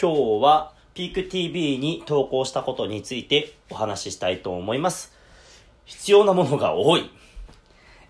[0.00, 5.12] 今日はピーク TV に投稿したことについてお話ししたいと思います。
[5.84, 7.10] 必要なものが多い。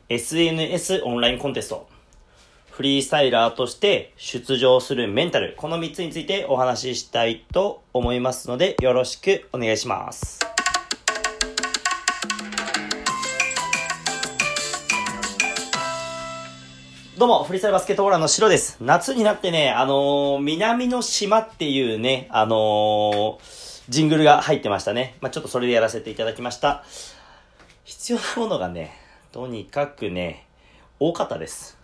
[0.08, 1.88] SNS オンラインコンテスト。
[2.70, 5.54] フリースタイラーとして出場するメンタル。
[5.56, 10.49] この3つについてお話ししたいと思いますのでよろしくお願いします。
[17.20, 18.78] どうも、フリースタイルバスケットボーラーのシロです。
[18.80, 23.38] 夏になってね、あのー、南の島っていうね、あのー、
[23.90, 25.18] ジングルが入ってましたね。
[25.20, 26.82] まあ、ちょっとそれでやらせていただきました。
[27.84, 28.96] 必要なものがね、
[29.32, 30.46] とにかくね、
[30.98, 31.76] 多かったです。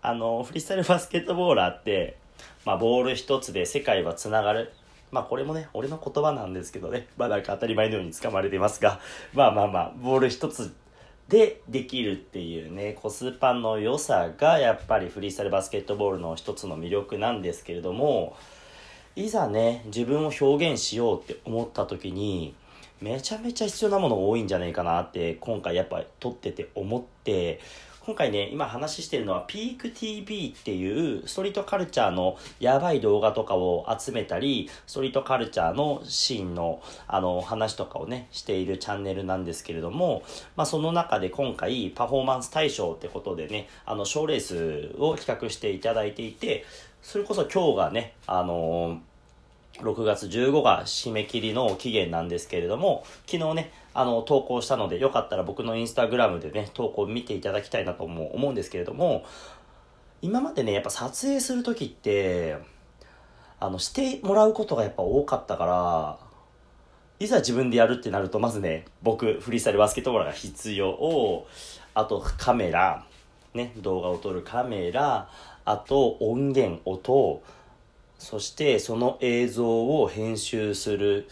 [0.00, 2.16] あのー、フリースタイルバスケットボーラーって、
[2.64, 4.72] まあ、ボール一つで世界は繋がる。
[5.10, 9.00] まあこれもね、俺の言葉なんですけどね、まあなんか当たり前のように使われてますが、
[9.32, 10.72] まあまあまあ、ボール一つ
[11.28, 18.36] でできるっていうねコスパの良さがやっぱりフリースタイルバスケットボールの一つの魅力なんですけれども
[19.16, 22.54] いざね自分を表現しようって思った時に
[23.00, 27.60] めちゃめちゃ必要なもの多いんじゃないかなって今回やっぱ撮ってて思って
[28.04, 40.22] 今回ね、今話してるのはピーク TV っていうストリートカルチャーのやばい動画とかを集めたり、ストリートカルチャーのシーンのあの話とかをね、しているチャンネルなんですけれども、
[40.54, 46.66] まあその中で今回パフォーマンス大賞ってことでね、あの賞レースを企画していただいていて、
[47.00, 49.13] それこそ今日がね、あのー
[49.80, 59.24] 6月15が締め切りの期限なんですけれども、昨日ね、あの、投稿したので、よかったら僕のインスタグラムでね、投稿見ていただきたいなとも思うんですけれども、
[60.22, 62.58] 今までね、やっぱ撮影するときって、
[63.60, 66.18] あの、してもらうことがやっぱ多かったから、
[67.20, 71.46] いざ自分でやるってなると、まずね、僕、フリースタイルバスケットボールが必要。
[71.94, 73.04] あと、カメラ、
[73.54, 75.28] ね、動画を撮るカメラ、
[75.64, 77.42] あと、音源、音、
[78.24, 81.28] そしてその映像を編集する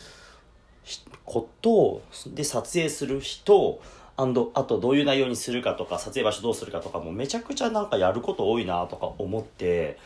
[1.25, 3.81] ことで撮影する人
[4.15, 9.99] あとどういう内容にするかとか撮影場所どうするかとかもめちゃくちゃなんかやること多いなとか思って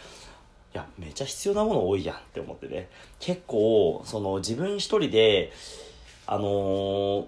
[0.75, 2.89] いやめちゃ必要なもの多いやんって思ってね。
[3.19, 5.53] 結構その自分一人で
[6.25, 7.27] あのー、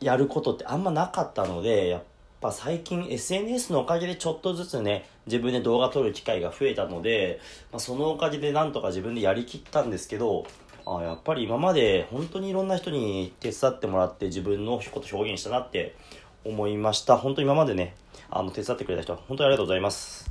[0.00, 2.02] やることってあんまなかったのでやっ
[2.40, 10.44] ぱ最近 SNS のおかげでちょっとずつね、自分で動画撮る機会が増えたので、まあ、そのおかげでなんとか自分でやりきったんですけど、
[10.86, 15.94] あやっぱり今まで本当にいろんな人に手伝ってもらって自分のこと表現したなって
[16.44, 17.16] 思いました。
[17.16, 17.94] 本当に今までね、
[18.28, 20.28] あの手伝ってくれた人、本当にありがとうございます。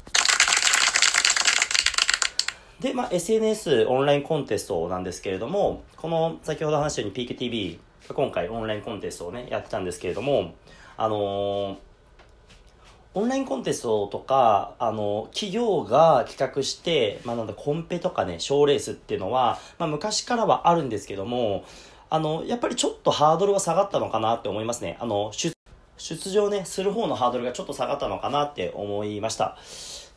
[2.79, 7.79] で、まあ、SNS オンラインコンテストなんですけれども、この先ほど話したように PKTV
[8.13, 10.55] 今回オンラインコンテストをね、やってたんですけれども、
[10.97, 11.88] あのー
[13.15, 21.63] オンラインコンテストとか、あの、企業が企画して、まあ、なんだ、コンペとかね、賞レースっていうのは、まあ、昔からはあるんですけども、
[22.11, 24.97] あの、やっぱりちょっとハードルは下がったのかなって思いますね。
[24.99, 25.51] あの、出、
[25.97, 29.57] 出場ね、する方のハードルがちょっと下がったのかなって思いました。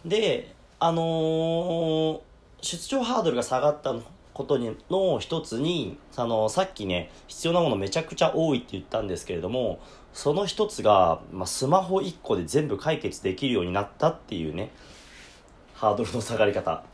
[0.05, 2.21] で、あのー、
[2.61, 3.95] 出場ハードルが下がった
[4.35, 9.81] ことにの一つに、あの、さっきね、必要なものめちゃくちゃ多いって言ったんですけれども、
[10.13, 14.71] その一つが、まあ、スマホ1個で全部解決できるようになったっていうね、
[15.75, 16.85] ハードルの下がり方。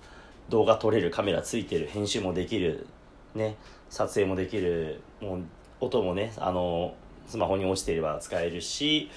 [0.49, 2.87] 動画撮れるカメラついてる、編集もできる、
[3.34, 3.57] ね、
[3.91, 5.43] 撮影もできる、もう、
[5.81, 6.95] 音もね、あの、
[7.27, 9.11] スマホに落ちていれば使えるし、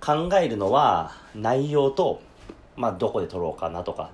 [0.00, 2.22] 考えるのは内容と、
[2.76, 4.10] まあ、どこで撮ろうかなとか、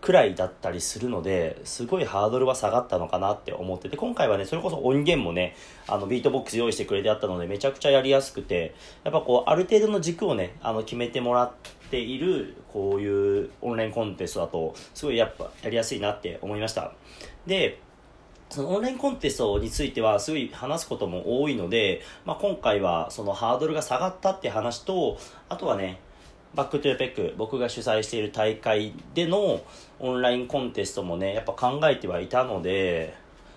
[0.00, 5.54] くらいだったりするのですごいハードルは下がったのかなって思ってて今回はねそれこそ音源もね
[5.86, 8.74] あのビートボックス用意してくれてあったのでめちゃくちゃやりやすくて
[9.04, 11.52] やっぱこうある程度の軸をねあの決めてもらっ
[11.90, 16.92] ているこういうオンラインコンテストだとすごいやっぱやりやすいなって思いました。
[17.46, 17.80] で
[18.48, 25.18] そのオンラインコンテストについてはすごい話すことも多いので、まあ、今回はそのハードルが下がったって話と
[25.48, 26.00] あとはね
[26.54, 29.60] バックトゥーペック、僕が主催している大会での
[30.00, 33.14] オンラインコンテストもね、やっぱ考えてはいたので、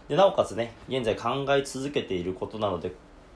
[0.08, 2.92] で、なおかつね、現在考え続けていることなので、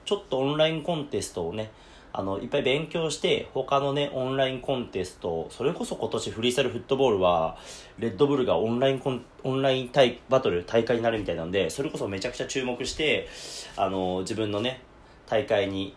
[0.06, 1.71] ちょっとオンラインコンテストをね、
[2.13, 7.57] あの、いっぱい勉強して、他のね、オンラインコンテスト、それこそ今年フリースタイルフットボールは、
[8.00, 13.27] レッドブルがオンラインコン、オンライン対バトル、大会になるみたいなので、それこそめちゃくちゃ注目して、
[13.75, 14.81] あの、自分のね、
[15.27, 15.95] 大会に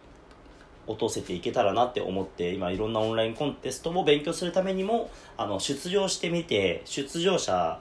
[0.90, 7.78] 落とせていけたらなって思って今いろんなオンラインコンテストも勉強するためにもあの出場してみて出場者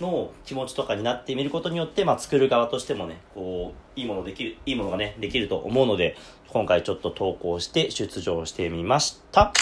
[0.00, 6.16] の気持ちとかになってみることによって、まあ、作る側としてもねこういいものできるいいものがねできると思うので
[6.48, 9.52] 今回ちょっと投稿して出場してみました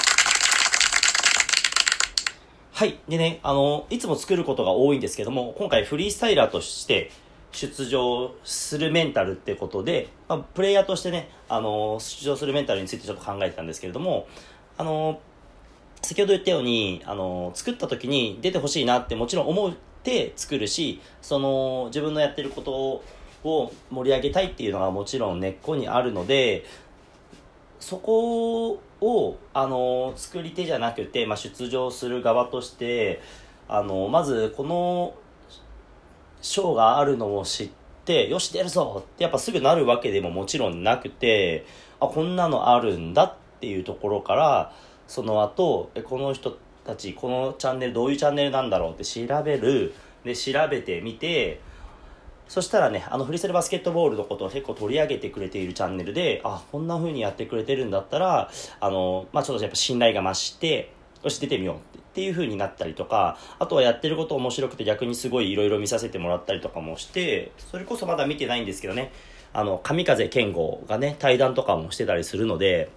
[2.73, 2.99] はい。
[3.09, 7.11] でね、あの、いつも作ることが多いんですけども、今回フリースタイラーとして
[7.57, 14.29] 出場するメンタルってことで、まあ、プレイヤーとしてね、あの、出場するメンタルについてちょっと考えてたんですけれども、
[14.77, 15.21] あの、
[16.03, 19.73] 先ほど言ったように、あの、作った時に出てほしいなってもちろん思っ
[20.03, 23.03] て作るし、その、自分のやってること
[23.43, 26.67] を盛り上げたいっていうのがもちろん根っこにあるので、
[27.81, 33.23] そこを、あの、作り手じゃなくて、まあ、出場する側として、
[33.67, 35.15] あの、まず、この、
[36.43, 37.71] 賞があるのを知っ
[38.05, 41.67] て、よし、出るぞってやっぱすぐなるわけでももちろんなくて、
[42.01, 44.73] あ、こんなのあるんだっていうところから、
[45.09, 49.95] その後、この人たち、このチャンネル、どういうチャンネルなんだろうって調べる。
[50.25, 51.61] で、調べてみて、
[52.49, 58.51] そしたらね、あのフリセルバスケットボールのことを結構取り上げてくれているチャンネルで、あ、こんな風にやってくれてるんだったら、
[58.81, 60.93] あの、まあ、ちょっとやっぱ信頼が増して、
[61.23, 69.13] よし、出てみようってていう風になったりとか、あとはやってること面白くて逆にすごい色々見させてもらったりとかもして、それこそまだ見てないんですけどね、
[69.53, 72.89] あの、神風健吾がね、対談とかもしてたりするので、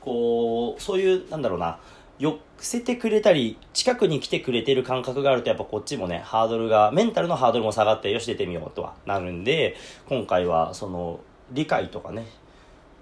[0.00, 1.80] こう、そういう、なんだろうな、
[2.20, 9.74] 寄せてくれたり、近くに来てくれてる感覚があると、やっぱこっちもね、ハードルが、メンタルのハードルも下がって、よし出てみようとはなるんで、
[10.08, 11.18] 今回は、その、
[11.50, 12.26] 理解とかね、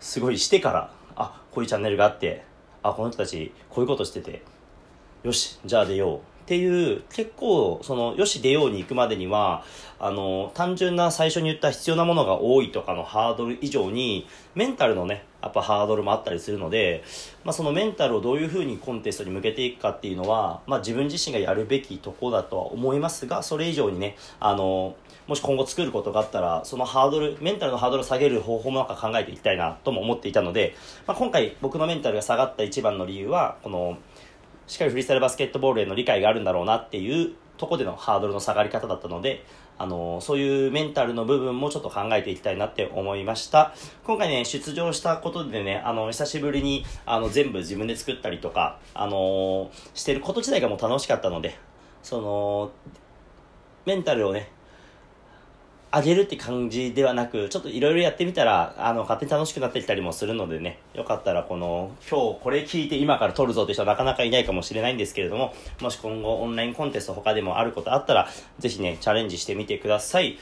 [0.01, 2.45] すごいしてから、あ、こういうチャンネルがあって、
[2.83, 4.43] あ、この人たち、こういうことしてて、
[5.23, 6.19] よし、じゃあ出よう。
[6.19, 9.65] っていう、結構、その、よし出ように行くまでには、
[9.99, 17.05] あの、単純な最初に言った必要なものが多いとかのハードル以上に、メンタルのね、やっぱハードルもあったりするので、
[17.45, 30.75] まあ、そのメンタルをどういうふうにコンテストに向けていくかっていうのは、まあ、自分自身がやるべきとこだとは思いますが、それ以上にね、あの、もし今後作ることがあったら、そのハードル、メンタルのハードルを下げる方法もなんか考えていきたいなとも思っていたので、
[31.07, 33.99] まあ、今回僕のメンタルが下がった一番の理由は、この、
[34.69, 39.45] しっかりフリースタイルバスケットボールへの理解があるんだろうなっていうとこでのハードルの下がり方だったので、
[39.79, 43.75] あの、そういうメンタルの部分もちょっと考えていきたいなって思いました。
[44.05, 51.57] 今回ね、出場したことでね、あの、久しぶりに、あの、全部自分で作ったりとか、あのしてること自体がもう楽しかったので、
[52.03, 52.71] その、
[53.87, 54.51] メンタルをね、
[55.99, 68.29] 上げるって感じではなく、ちょっといろいろやってみたら、あの、勝手に楽しくなってきたりもするのでね、よかったらこの、今日これ聞いて今から撮るぞって人はなかなかいないかもしれないんですけれども、もし今後オンラインコンテスト他でもあることあったら、
[68.59, 70.39] ぜひね、チャレンジしてみてください。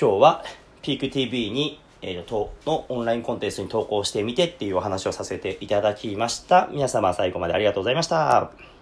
[0.00, 0.44] 今日は、
[0.82, 6.68] ピーク TV に、えー、と、のオンラインコンテストに投稿してみてっていうお話をさせていただきました。
[6.72, 8.81] 皆様最後までありがとうございました。